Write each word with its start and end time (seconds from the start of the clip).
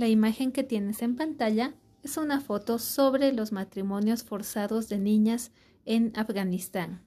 La 0.00 0.08
imagen 0.08 0.50
que 0.50 0.64
tienes 0.64 1.02
en 1.02 1.14
pantalla 1.14 1.74
es 2.02 2.16
una 2.16 2.40
foto 2.40 2.78
sobre 2.78 3.34
los 3.34 3.52
matrimonios 3.52 4.22
forzados 4.22 4.88
de 4.88 4.96
niñas 4.98 5.52
en 5.84 6.14
Afganistán. 6.16 7.02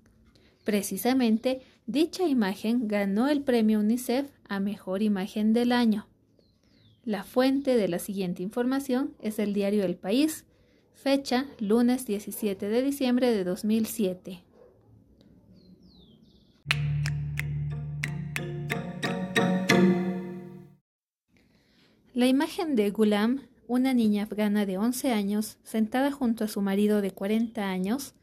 Precisamente, 0.63 1.62
dicha 1.88 2.28
imagen 2.28 2.88
ganó 2.88 3.29
el 3.29 3.42
premio 3.42 3.79
UNICEF 3.79 4.29
a 4.48 4.60
Mejor 4.60 5.02
Imagen 5.02 5.53
del 5.53 5.71
Año. 5.71 6.06
La 7.03 7.24
fuente 7.24 7.76
de 7.76 7.88
la 7.88 7.98
siguiente 7.98 8.44
información 8.44 9.16
es 9.20 9.39
el 9.39 9.56
diario 9.56 9.84
El 9.85 9.96
País, 9.96 10.46
fecha 10.94 11.48
lunes 11.57 12.06
17 12.06 12.70
de 12.70 12.84
diciembre 12.84 13.31
de 13.31 13.44
2007. 13.44 14.44
La 22.16 22.27
imagen 22.27 22.76
de 22.76 22.91
Gulam, 22.91 23.41
una 23.66 23.91
niña 23.91 24.21
afgana 24.21 24.67
de 24.67 24.77
11 24.77 25.12
años, 25.12 25.58
sentada 25.63 26.12
junto 26.12 26.44
a 26.44 26.48
su 26.48 26.62
marido 26.62 27.02
de 27.02 27.09
40 27.09 27.67
años, 27.67 28.13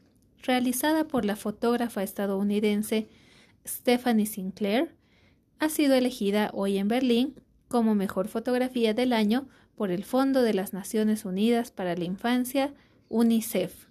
realizada 0.41 1.09
por 1.09 1.25
la 1.25 1.35
fotógrafa 1.35 2.01
estadounidense 2.01 3.09
Stephanie 3.67 4.25
Sinclair, 4.25 4.95
ha 5.59 5.67
sido 5.67 5.95
elegida 5.95 6.51
hoy 6.53 6.77
en 6.77 6.87
Berlín 6.87 7.35
como 7.67 7.93
mejor 7.93 8.29
fotografía 8.29 8.93
del 8.93 9.11
año 9.11 9.49
por 9.75 9.91
el 9.91 10.05
Fondo 10.05 10.41
de 10.41 10.53
las 10.53 10.71
Naciones 10.71 11.25
Unidas 11.25 11.71
para 11.71 11.93
la 11.97 12.05
Infancia, 12.05 12.73
UNICEF. 13.09 13.87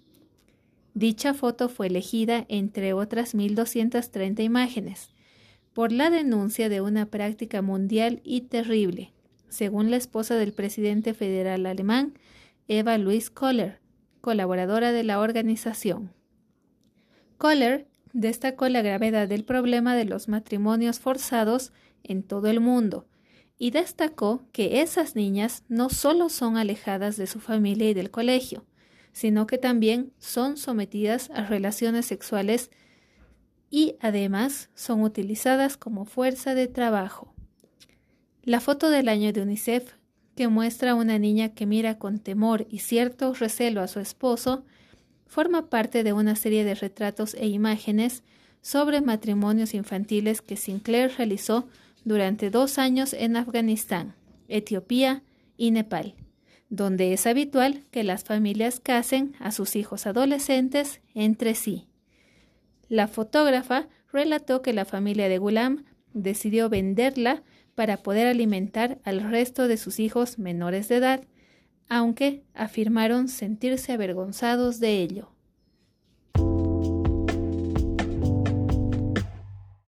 Dicha 0.95 1.35
foto 1.35 1.69
fue 1.69 1.85
elegida, 1.85 2.47
entre 2.49 2.93
otras 2.93 3.35
1.230 3.35 4.43
imágenes, 4.43 5.11
por 5.73 5.91
la 5.91 6.09
denuncia 6.09 6.69
de 6.69 6.81
una 6.81 7.05
práctica 7.05 7.61
mundial 7.61 8.19
y 8.23 8.41
terrible, 8.41 9.13
según 9.51 9.91
la 9.91 9.97
esposa 9.97 10.35
del 10.35 10.53
presidente 10.53 11.13
federal 11.13 11.65
alemán, 11.65 12.13
Eva 12.69 12.97
Louise 12.97 13.29
Kohler, 13.31 13.79
colaboradora 14.21 14.93
de 14.93 15.03
la 15.03 15.19
organización. 15.19 16.13
Kohler 17.37 17.87
destacó 18.13 18.69
la 18.69 18.81
gravedad 18.81 19.27
del 19.27 19.43
problema 19.43 19.95
de 19.95 20.05
los 20.05 20.29
matrimonios 20.29 20.99
forzados 20.99 21.73
en 22.03 22.23
todo 22.23 22.47
el 22.47 22.61
mundo 22.61 23.07
y 23.57 23.71
destacó 23.71 24.45
que 24.53 24.81
esas 24.81 25.15
niñas 25.15 25.63
no 25.67 25.89
solo 25.89 26.29
son 26.29 26.57
alejadas 26.57 27.17
de 27.17 27.27
su 27.27 27.39
familia 27.39 27.89
y 27.89 27.93
del 27.93 28.09
colegio, 28.09 28.65
sino 29.11 29.47
que 29.47 29.57
también 29.57 30.13
son 30.17 30.55
sometidas 30.55 31.29
a 31.31 31.43
relaciones 31.45 32.05
sexuales 32.05 32.71
y 33.69 33.95
además 33.99 34.69
son 34.75 35.01
utilizadas 35.01 35.75
como 35.75 36.05
fuerza 36.05 36.55
de 36.55 36.67
trabajo. 36.67 37.33
La 38.43 38.59
foto 38.59 38.89
del 38.89 39.07
año 39.07 39.31
de 39.33 39.41
UNICEF, 39.43 39.93
que 40.35 40.47
muestra 40.47 40.91
a 40.91 40.95
una 40.95 41.19
niña 41.19 41.53
que 41.53 41.67
mira 41.67 41.99
con 41.99 42.17
temor 42.17 42.65
y 42.69 42.79
cierto 42.79 43.33
recelo 43.35 43.81
a 43.81 43.87
su 43.87 43.99
esposo, 43.99 44.65
forma 45.27 45.69
parte 45.69 46.03
de 46.03 46.11
una 46.11 46.35
serie 46.35 46.63
de 46.63 46.73
retratos 46.73 47.35
e 47.35 47.47
imágenes 47.47 48.23
sobre 48.61 49.01
matrimonios 49.01 49.75
infantiles 49.75 50.41
que 50.41 50.57
Sinclair 50.57 51.11
realizó 51.17 51.67
durante 52.03 52.49
dos 52.49 52.79
años 52.79 53.13
en 53.13 53.37
Afganistán, 53.37 54.15
Etiopía 54.47 55.21
y 55.55 55.69
Nepal, 55.69 56.15
donde 56.69 57.13
es 57.13 57.27
habitual 57.27 57.83
que 57.91 58.03
las 58.03 58.23
familias 58.23 58.79
casen 58.79 59.35
a 59.39 59.51
sus 59.51 59.75
hijos 59.75 60.07
adolescentes 60.07 60.99
entre 61.13 61.53
sí. 61.53 61.87
La 62.89 63.07
fotógrafa 63.07 63.87
relató 64.11 64.63
que 64.63 64.73
la 64.73 64.85
familia 64.85 65.29
de 65.29 65.37
Gulam 65.37 65.85
decidió 66.13 66.69
venderla 66.69 67.43
para 67.75 67.97
poder 67.97 68.27
alimentar 68.27 68.99
al 69.03 69.21
resto 69.21 69.67
de 69.67 69.77
sus 69.77 69.99
hijos 69.99 70.37
menores 70.39 70.87
de 70.89 70.97
edad, 70.97 71.23
aunque 71.89 72.43
afirmaron 72.53 73.27
sentirse 73.27 73.91
avergonzados 73.91 74.79
de 74.79 75.01
ello. 75.01 75.29